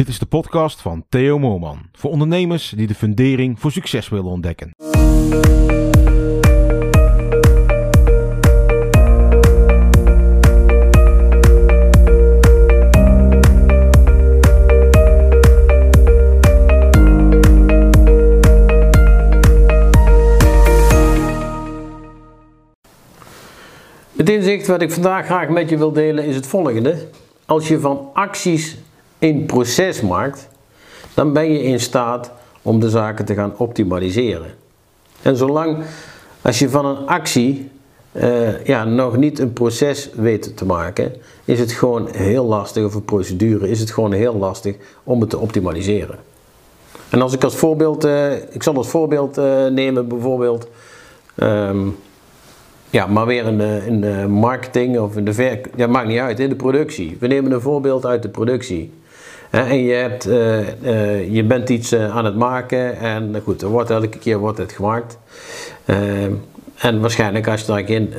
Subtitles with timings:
[0.00, 1.78] Dit is de podcast van Theo Moorman.
[1.92, 4.70] Voor ondernemers die de fundering voor succes willen ontdekken.
[24.16, 27.08] Het inzicht wat ik vandaag graag met je wil delen is het volgende.
[27.46, 28.78] Als je van acties
[29.20, 30.48] een proces maakt,
[31.14, 32.32] dan ben je in staat
[32.62, 34.50] om de zaken te gaan optimaliseren.
[35.22, 35.78] En zolang
[36.42, 37.70] als je van een actie
[38.12, 41.12] uh, ja, nog niet een proces weet te maken,
[41.44, 45.30] is het gewoon heel lastig, of een procedure, is het gewoon heel lastig om het
[45.30, 46.18] te optimaliseren.
[47.10, 50.68] En als ik als voorbeeld, uh, ik zal als voorbeeld uh, nemen bijvoorbeeld,
[51.36, 51.96] um,
[52.90, 56.40] ja, maar weer in de, in marketing of in de verk, ja, maakt niet uit,
[56.40, 57.16] in de productie.
[57.20, 58.92] We nemen een voorbeeld uit de productie.
[59.50, 63.68] En je, hebt, uh, uh, je bent iets uh, aan het maken en goed, er
[63.68, 65.18] wordt elke keer wordt het gemaakt.
[66.76, 68.12] en waarschijnlijk als, daar geen,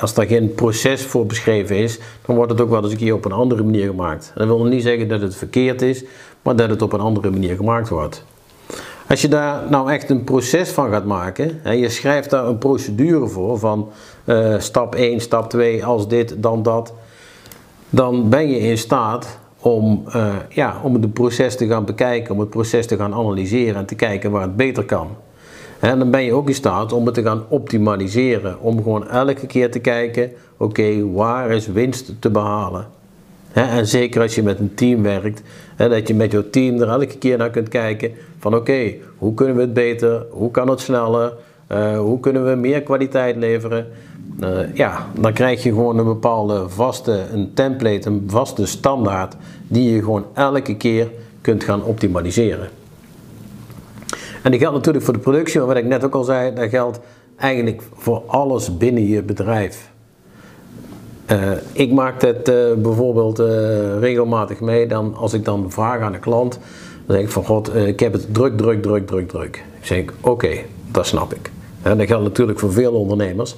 [0.00, 0.14] als
[0.54, 3.62] proces voor beschreven is, dan wordt het ook wel eens een keer op een andere
[3.62, 4.32] manier gemaakt.
[4.34, 6.04] En dat wil niet zeggen dat het verkeerd is,
[6.42, 8.24] maar dat het op een andere manier gemaakt wordt.
[9.08, 12.58] Als je daar nou echt een proces van gaat maken, hè, je schrijft daar een
[12.58, 13.88] procedure voor van
[14.58, 16.92] stap 1, stap 2, als dit, dan dat,
[17.90, 22.40] dan ben je in staat om, uh, ja, om het proces te gaan bekijken, om
[22.40, 25.08] het proces te gaan analyseren en te kijken waar het beter kan.
[25.80, 29.46] En dan ben je ook in staat om het te gaan optimaliseren, om gewoon elke
[29.46, 32.86] keer te kijken, oké, waar is winst te behalen?
[33.52, 35.42] en zeker als je met een team werkt,
[35.76, 39.56] dat je met jouw team er elke keer naar kunt kijken van oké, hoe kunnen
[39.56, 41.32] we het beter, hoe kan het sneller,
[41.72, 43.86] uh, hoe kunnen we meer kwaliteit leveren?
[44.40, 49.34] Uh, ja, dan krijg je gewoon een bepaalde vaste, een template, een vaste standaard
[49.68, 51.10] die je gewoon elke keer
[51.40, 52.68] kunt gaan optimaliseren.
[54.42, 56.68] En die geldt natuurlijk voor de productie, maar wat ik net ook al zei, dat
[56.68, 57.00] geldt
[57.36, 59.90] eigenlijk voor alles binnen je bedrijf.
[61.32, 63.38] Uh, ik maak het uh, bijvoorbeeld
[64.00, 66.58] regelmatig mee, dan, als ik dan vraag aan de klant,
[67.06, 69.64] dan zeg ik van god, ik heb het druk, druk, druk, druk, druk.
[69.80, 70.58] Ik zeg oké,
[70.90, 71.50] dat snap ik.
[71.82, 73.56] En dat geldt natuurlijk voor veel ondernemers.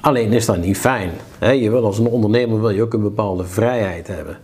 [0.00, 1.10] Alleen is dat niet fijn.
[1.40, 4.38] Je wil als een ondernemer wil je ook een bepaalde vrijheid hebben.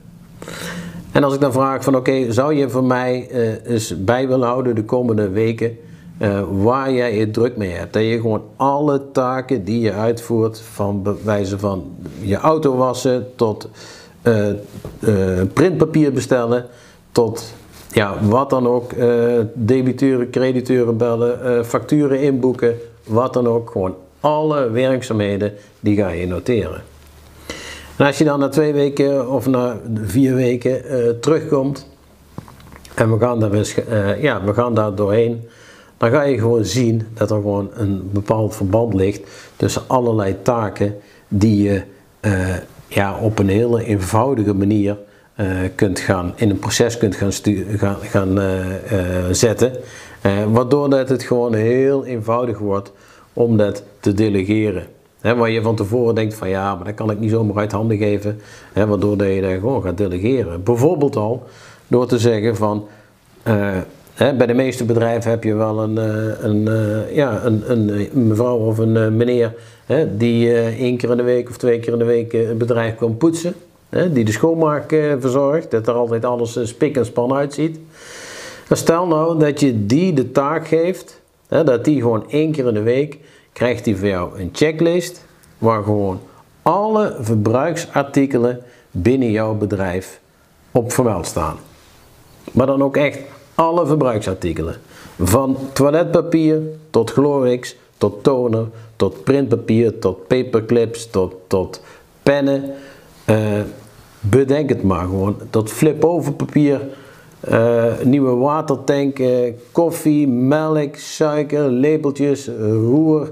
[1.12, 4.47] En als ik dan vraag van oké, zou je voor mij uh, eens bij willen
[4.47, 5.78] houden de komende weken
[6.19, 7.93] uh, waar jij je druk mee hebt.
[7.93, 13.69] Dat je gewoon alle taken die je uitvoert, van wijze van je auto wassen tot
[14.22, 14.47] uh,
[15.53, 16.66] printpapier bestellen,
[17.12, 17.55] tot
[17.91, 18.93] ja, wat dan ook,
[19.55, 22.75] debiteuren, crediteuren bellen, facturen inboeken,
[23.05, 23.95] wat dan ook, gewoon
[24.26, 26.82] alle werkzaamheden die ga je noteren.
[27.97, 31.88] En als je dan na twee weken of na vier weken uh, terugkomt
[32.94, 35.48] en we gaan, daar uh, ja, we gaan daar doorheen,
[35.97, 39.22] dan ga je gewoon zien dat er gewoon een bepaald verband ligt
[39.56, 40.97] tussen allerlei taken
[41.28, 41.82] die je
[42.20, 42.54] uh,
[42.86, 44.98] ja, op een hele eenvoudige manier
[45.75, 47.32] kunt gaan, in een proces kunt gaan,
[47.76, 48.38] gaan, gaan
[49.34, 49.72] zetten.
[50.53, 52.92] waardoor dat het gewoon heel eenvoudig wordt
[53.36, 54.86] om dat te delegeren.
[55.20, 57.97] Waar je van tevoren denkt van ja, maar dat kan ik niet zomaar uit handen
[57.97, 58.41] geven.
[58.72, 60.62] Waardoor dat je dat gewoon gaat delegeren.
[60.62, 61.42] Bijvoorbeeld al
[61.86, 62.86] door te zeggen van
[63.48, 63.76] uh,
[64.14, 68.56] bij de meeste bedrijven heb je wel een, uh, een, uh, ja, een, een, mevrouw
[68.56, 69.54] of een meneer
[70.16, 73.16] die één keer in de week of twee keer in de week een bedrijf kan
[73.16, 73.54] poetsen.
[74.12, 77.78] die de schoonmaak verzorgt, dat er altijd alles spik en span uitziet.
[78.70, 82.83] Stel nou dat je die de taak geeft dat die gewoon één keer in de
[82.83, 83.19] week
[83.53, 85.25] krijgt hij voor jou een checklist
[85.59, 86.21] waar gewoon
[86.62, 90.21] alle verbruiksartikelen binnen jouw bedrijf
[90.71, 91.57] op vermeld staan.
[92.53, 93.19] Maar dan ook echt
[93.55, 94.77] alle verbruiksartikelen.
[95.19, 101.81] Van toiletpapier tot Glorix, tot toner, tot printpapier, tot paperclips, tot, tot
[102.23, 102.75] pennen.
[103.31, 103.61] Uh,
[104.21, 105.37] bedenk het maar gewoon.
[105.51, 106.81] Tot flip-over papier
[108.03, 113.31] nieuwe watertanken, koffie, melk, suiker, lepeltjes, roer.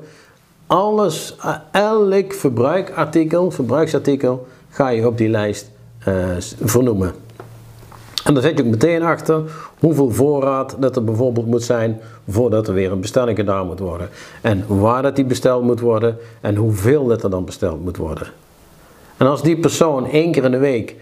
[0.66, 5.70] Alles, uh, elk verbruikartikel, verbruiksartikel ga je op die lijst
[6.08, 6.14] uh,
[6.61, 7.14] vernoemen.
[8.25, 9.43] En dan zet je ook meteen achter
[9.78, 14.08] hoeveel voorraad dat er bijvoorbeeld moet zijn voordat er weer een bestelling gedaan moet worden.
[14.40, 18.26] En waar dat die besteld moet worden en hoeveel dat er dan besteld moet worden.
[19.17, 20.96] En als die persoon één keer in de week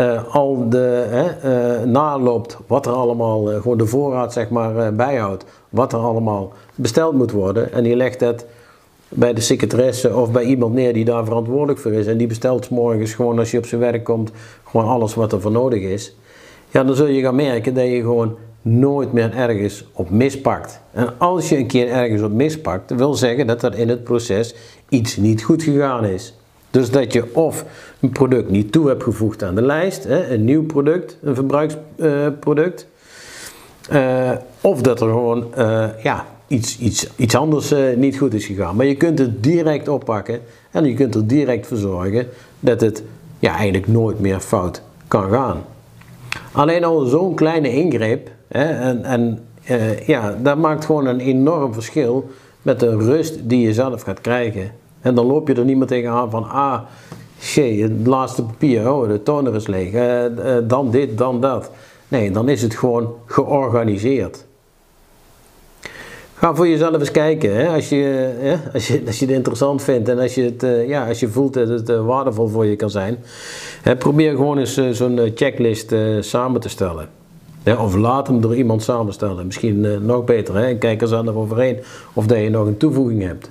[0.00, 1.06] uh, al de,
[1.44, 6.52] uh, naloopt wat er allemaal, uh, gewoon de voorraad zeg maar bijhoudt, wat er allemaal
[6.74, 7.72] besteld moet worden.
[7.72, 8.46] En die legt het
[9.08, 12.06] bij de secretaresse of bij iemand neer die daar verantwoordelijk voor is.
[12.06, 14.30] En die bestelt morgens gewoon als je op zijn werk komt,
[14.64, 16.16] gewoon alles wat er voor nodig is.
[16.70, 20.80] ja, dan zul je gaan merken dat je gewoon nooit meer ergens op mispakt.
[20.92, 24.04] En als je een keer ergens op mispakt, dat wil zeggen dat er in het
[24.04, 24.54] proces
[24.88, 26.34] iets niet goed gegaan is.
[26.70, 27.64] Dus dat je of
[28.00, 32.86] een product niet toe hebt gevoegd aan de lijst, een nieuw product, een verbruiksproduct,
[33.92, 34.30] uh,
[34.60, 38.76] of dat er gewoon uh, ja, iets, iets, iets anders uh, niet goed is gegaan.
[38.76, 40.40] Maar je kunt het direct oppakken
[40.70, 42.28] en je kunt er direct voor zorgen
[42.60, 43.02] dat het
[43.38, 45.64] ja, eigenlijk nooit meer fout kan gaan.
[46.52, 49.44] Alleen al zo'n kleine ingreep, en, en
[50.06, 52.30] ja, dat maakt gewoon een enorm verschil
[52.62, 54.70] met de rust die je zelf gaat krijgen.
[55.00, 56.80] En dan loop je er niet meer tegenaan van, ah,
[57.40, 61.70] shit, het laatste papier, oh, de toner is leeg, uh, uh, dan dit, dan dat.
[62.08, 64.44] Nee, dan is het gewoon georganiseerd.
[66.34, 67.68] Ga voor jezelf eens kijken, hè?
[67.68, 68.58] Als, je?
[68.72, 71.28] Als, je, als je het interessant vindt en als je, het, uh, ja, als je
[71.28, 73.18] voelt dat het waardevol voor je kan zijn.
[73.82, 77.08] Hè, probeer gewoon eens zo'n checklist samen te stellen.
[77.78, 79.46] of laat hem door iemand samenstellen.
[79.46, 80.56] Misschien nog beter.
[80.56, 80.74] Hè?
[80.74, 81.78] Kijk er zelf overheen
[82.12, 83.50] of dat je nog een toevoeging hebt.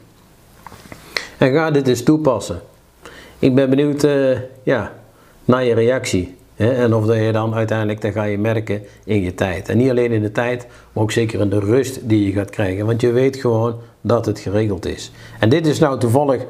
[1.44, 2.62] En ga dit eens toepassen.
[3.40, 4.94] Ik ben benieuwd uh, ja,
[5.46, 6.36] naar je reactie.
[6.56, 6.72] Hè?
[6.72, 9.70] En of dat je dan uiteindelijk, dat ga je merken in je tijd.
[9.70, 12.50] En niet alleen in de tijd, maar ook zeker in de rust die je gaat
[12.50, 12.86] krijgen.
[12.86, 15.12] Want je weet gewoon dat het geregeld is.
[15.40, 16.46] En dit is nou toevallig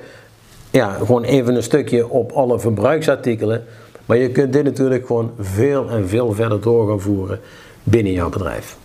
[0.72, 3.66] ja, gewoon even een stukje op alle verbruiksartikelen.
[4.06, 7.40] Maar je kunt dit natuurlijk gewoon veel en veel verder door gaan voeren
[7.84, 8.78] binnen jouw bedrijf.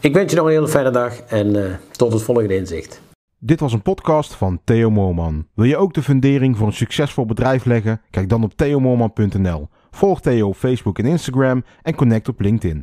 [0.00, 3.00] Ik wens je nog een hele fijne dag en uh, tot het volgende inzicht.
[3.42, 5.46] Dit was een podcast van Theo Moorman.
[5.54, 8.00] Wil je ook de fundering voor een succesvol bedrijf leggen?
[8.10, 9.68] Kijk dan op theomoorman.nl.
[9.90, 12.78] Volg Theo op Facebook en Instagram en connect op LinkedIn.